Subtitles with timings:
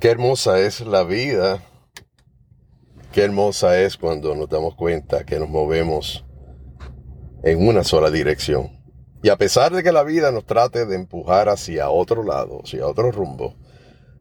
[0.00, 1.60] Qué hermosa es la vida.
[3.12, 6.24] Qué hermosa es cuando nos damos cuenta que nos movemos
[7.42, 8.78] en una sola dirección.
[9.24, 12.86] Y a pesar de que la vida nos trate de empujar hacia otro lado, hacia
[12.86, 13.56] otro rumbo,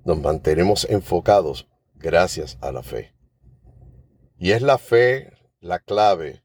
[0.04, 3.14] nos mantenemos enfocados gracias a la fe.
[4.40, 6.44] Y es la fe la clave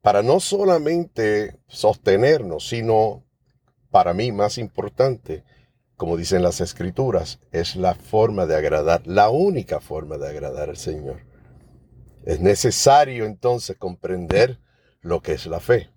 [0.00, 3.26] para no solamente sostenernos, sino,
[3.90, 5.42] para mí más importante,
[5.98, 10.76] como dicen las escrituras, es la forma de agradar, la única forma de agradar al
[10.76, 11.22] Señor.
[12.24, 14.60] Es necesario entonces comprender
[15.00, 15.90] lo que es la fe.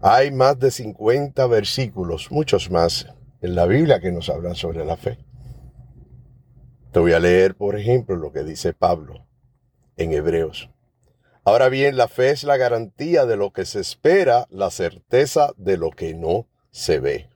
[0.00, 3.08] Hay más de 50 versículos, muchos más,
[3.40, 5.18] en la Biblia que nos hablan sobre la fe.
[6.92, 9.26] Te voy a leer, por ejemplo, lo que dice Pablo
[9.96, 10.70] en Hebreos.
[11.42, 15.78] Ahora bien, la fe es la garantía de lo que se espera, la certeza de
[15.78, 17.33] lo que no se ve.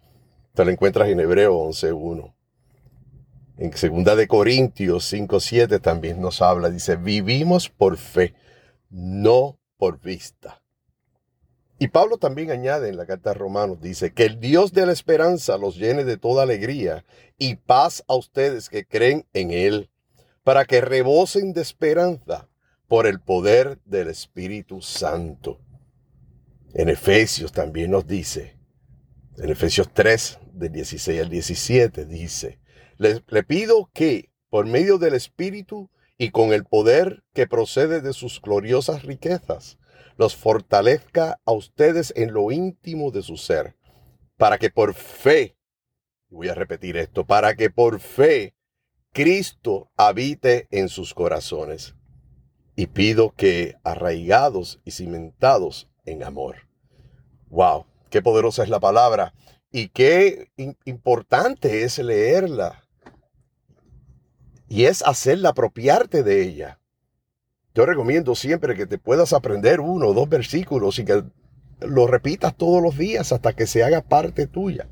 [0.58, 2.34] Te lo encuentras en Hebreo 11.1.
[3.58, 8.34] En segunda de Corintios 5.7 también nos habla, dice, vivimos por fe,
[8.90, 10.60] no por vista.
[11.78, 14.90] Y Pablo también añade en la carta a Romanos, dice, que el Dios de la
[14.90, 17.04] esperanza los llene de toda alegría
[17.38, 19.90] y paz a ustedes que creen en Él,
[20.42, 22.48] para que rebosen de esperanza
[22.88, 25.60] por el poder del Espíritu Santo.
[26.74, 28.58] En Efesios también nos dice,
[29.36, 32.58] en Efesios 3, del 16 al 17, dice,
[32.96, 38.12] le, le pido que, por medio del Espíritu y con el poder que procede de
[38.12, 39.78] sus gloriosas riquezas,
[40.16, 43.76] los fortalezca a ustedes en lo íntimo de su ser,
[44.36, 45.56] para que por fe,
[46.28, 48.54] voy a repetir esto, para que por fe
[49.12, 51.94] Cristo habite en sus corazones.
[52.76, 56.68] Y pido que arraigados y cimentados en amor.
[57.48, 59.34] Wow, qué poderosa es la palabra
[59.70, 60.50] y qué
[60.84, 62.84] importante es leerla.
[64.68, 66.80] Y es hacerla apropiarte de ella.
[67.74, 71.24] Yo recomiendo siempre que te puedas aprender uno o dos versículos y que
[71.80, 74.88] lo repitas todos los días hasta que se haga parte tuya.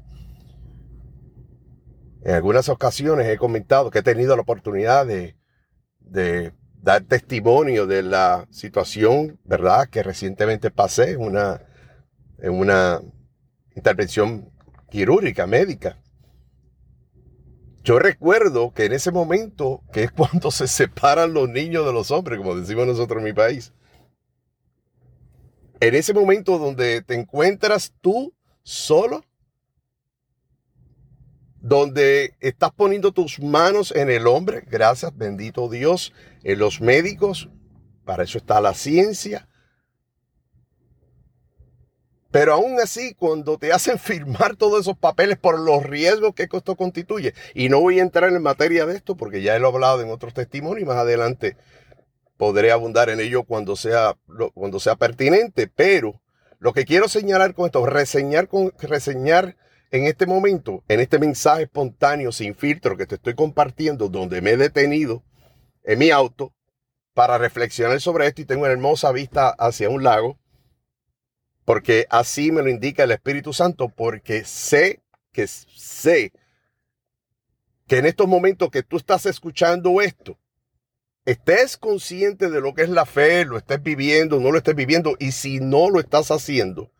[2.23, 5.37] En algunas ocasiones he comentado que he tenido la oportunidad de,
[6.01, 11.63] dar testimonio de la situación, ¿verdad?, que recientemente pasé una,
[12.39, 13.01] en una
[13.75, 14.56] intervención
[14.91, 15.99] quirúrgica, médica.
[17.83, 22.11] Yo recuerdo que en ese momento, que es cuando se separan los niños de los
[22.11, 23.73] hombres, como decimos nosotros en mi país,
[25.81, 29.25] en ese momento donde te encuentras tú solo,
[31.61, 37.51] donde estás poniendo tus manos en el hombre, gracias, bendito Dios, en los médicos,
[38.05, 39.49] para eso está la ciencia,
[42.37, 46.77] pero aún así, cuando te hacen firmar todos esos papeles por los riesgos que esto
[46.77, 50.11] constituye, y no voy a entrar en materia de esto porque ya he hablado en
[50.11, 51.57] otros testimonios y más adelante
[52.37, 54.19] podré abundar en ello cuando sea,
[54.53, 56.21] cuando sea pertinente, pero
[56.59, 59.57] lo que quiero señalar con esto, reseñar, con, reseñar
[59.91, 64.51] en este momento, en este mensaje espontáneo sin filtro que te estoy compartiendo, donde me
[64.51, 65.23] he detenido
[65.85, 66.53] en mi auto
[67.15, 70.39] para reflexionar sobre esto y tengo una hermosa vista hacia un lago
[71.67, 76.33] porque así me lo indica el Espíritu Santo, porque sé que sé
[77.89, 80.39] que en estos momentos que tú estás escuchando esto,
[81.25, 85.17] estés consciente de lo que es la fe, lo estés viviendo, no lo estés viviendo,
[85.19, 86.93] y si no lo estás haciendo,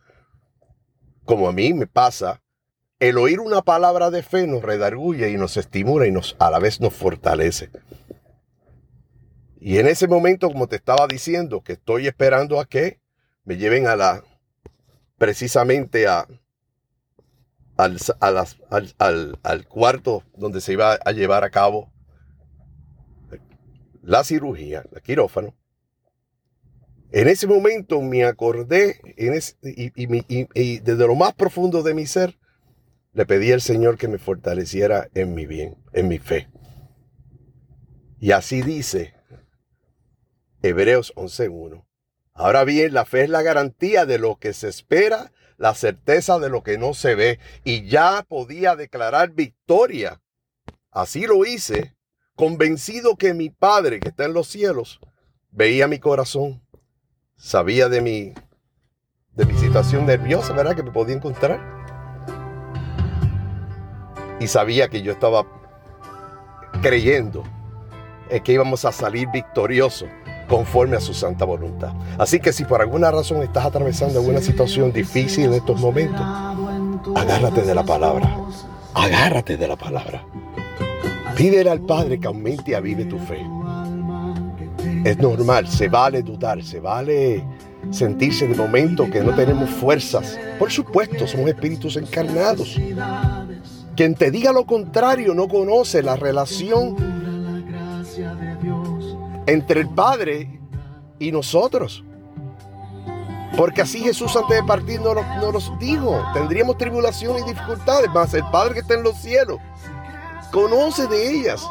[1.23, 2.43] como a mí me pasa,
[2.99, 6.59] el oír una palabra de fe nos redarguye y nos estimula y nos a la
[6.59, 7.69] vez nos fortalece.
[9.61, 12.99] Y en ese momento, como te estaba diciendo, que estoy esperando a que
[13.45, 14.23] me lleven a la
[15.17, 16.27] precisamente a,
[17.77, 17.97] al,
[19.43, 21.91] al, cuarto donde se iba a llevar a cabo
[24.01, 25.55] la cirugía, el quirófano.
[27.11, 32.37] En ese momento me acordé en y, desde lo más profundo de mi ser
[33.13, 36.49] le pedí al Señor que me fortaleciera en mi bien, en mi fe.
[38.19, 39.13] Y así dice
[40.61, 41.86] Hebreos 11.1.
[42.37, 46.49] Ahora bien, la fe es la garantía de lo que se espera, la certeza de
[46.49, 47.39] lo que no se ve.
[47.63, 50.21] Y ya podía declarar victoria.
[50.91, 51.95] Así lo hice,
[52.35, 54.99] convencido que mi Padre que está en los cielos
[55.49, 56.61] veía mi corazón,
[57.37, 58.33] sabía de mi,
[59.33, 60.75] de mi situación nerviosa, ¿verdad?
[60.75, 61.59] Que me podía encontrar.
[64.39, 65.43] Y sabía que yo estaba
[66.83, 67.43] creyendo
[68.29, 70.07] en que íbamos a salir victoriosos
[70.47, 71.93] conforme a su santa voluntad.
[72.17, 76.21] Así que si por alguna razón estás atravesando alguna situación difícil en estos momentos,
[77.15, 78.37] agárrate de la palabra.
[78.93, 80.23] Agárrate de la palabra.
[81.35, 83.45] Pídele al Padre que aumente y avive tu fe.
[85.03, 87.43] Es normal, se vale dudar, se vale
[87.91, 90.37] sentirse de momento que no tenemos fuerzas.
[90.57, 92.79] Por supuesto, somos espíritus encarnados.
[93.95, 97.16] Quien te diga lo contrario no conoce la relación
[99.47, 100.61] entre el Padre
[101.17, 102.03] y nosotros.
[103.57, 108.43] Porque así Jesús antes de partir nos, nos dijo, tendríamos tribulación y dificultades, mas el
[108.51, 109.59] Padre que está en los cielos
[110.51, 111.67] conoce de ellas.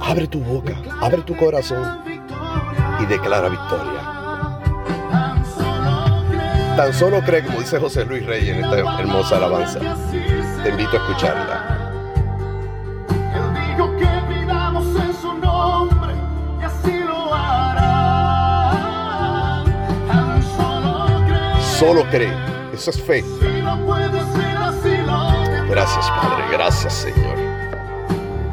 [0.00, 2.02] Abre tu boca, abre tu corazón
[3.00, 4.12] y declara victoria.
[6.76, 9.78] Tan solo cree, como dice José Luis Rey en esta hermosa alabanza.
[10.62, 11.81] Te invito a escucharla.
[21.82, 22.32] Solo cree.
[22.72, 23.24] Eso es fe.
[25.68, 26.44] Gracias, Padre.
[26.52, 27.36] Gracias, Señor.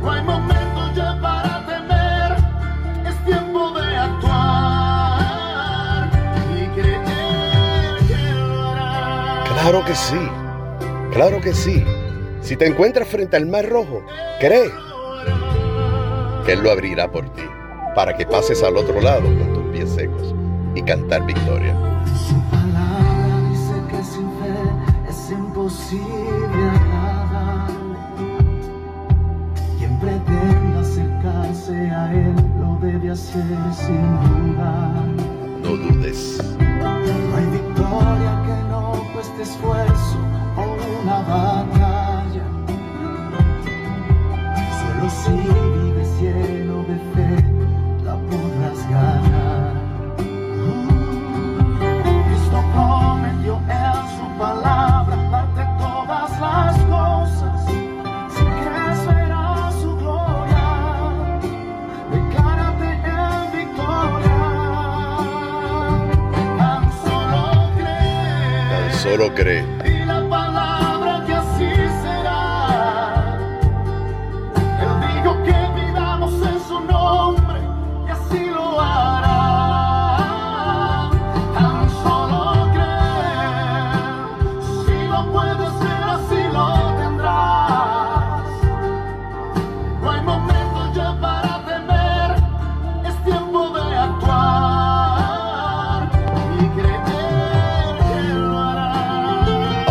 [0.02, 2.38] No hay momento ya para temer.
[3.08, 6.10] Es tiempo de actuar
[6.58, 7.00] y creer.
[9.54, 10.28] Claro que sí.
[11.14, 11.86] Claro que sí.
[12.42, 14.04] Si te encuentras frente al mar rojo,
[14.40, 14.72] cree
[16.48, 17.44] que Él lo abrirá por ti
[17.94, 20.34] para que pases al otro lado con tus pies secos
[20.74, 21.76] y cantar victoria.
[32.08, 33.44] Él lo debe hacer
[33.74, 35.06] sin dudar.
[35.64, 36.42] No dudes.
[36.60, 38.82] No hay victoria que no
[39.14, 40.18] cueste esfuerzo
[40.58, 41.69] o una batalla.
[69.10, 69.89] Solo cree.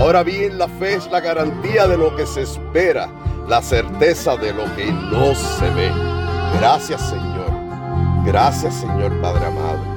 [0.09, 3.11] Ahora bien, la fe es la garantía de lo que se espera,
[3.47, 5.93] la certeza de lo que no se ve.
[6.59, 7.51] Gracias Señor.
[8.25, 9.88] Gracias Señor Padre amado.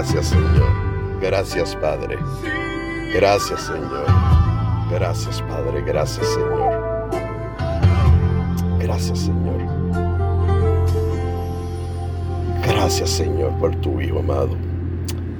[0.00, 1.20] Gracias Señor.
[1.20, 2.16] Gracias Padre.
[3.12, 4.06] Gracias Señor.
[4.90, 5.82] Gracias Padre.
[5.82, 7.10] Gracias Señor.
[8.78, 9.60] Gracias Señor.
[12.66, 14.56] Gracias Señor por tu Hijo amado.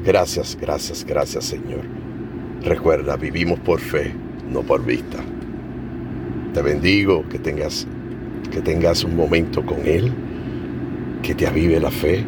[0.04, 1.86] Gracias, gracias, gracias Señor.
[2.60, 4.14] Recuerda, vivimos por fe,
[4.52, 5.20] no por vista.
[6.52, 7.86] Te bendigo que tengas,
[8.50, 10.12] que tengas un momento con Él,
[11.22, 12.26] que te avive la fe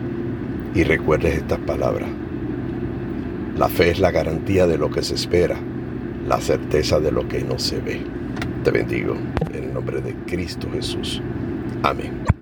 [0.74, 2.21] y recuerdes estas palabras.
[3.56, 5.58] La fe es la garantía de lo que se espera,
[6.26, 8.00] la certeza de lo que no se ve.
[8.64, 9.14] Te bendigo
[9.52, 11.20] en el nombre de Cristo Jesús.
[11.82, 12.22] Amén.